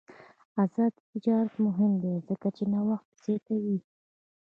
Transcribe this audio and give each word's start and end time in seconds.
آزاد 0.63 0.93
تجارت 1.09 1.53
مهم 1.65 1.91
دی 2.01 2.13
ځکه 2.27 2.47
چې 2.55 2.63
نوښت 2.71 3.07
زیاتوي. 3.25 3.77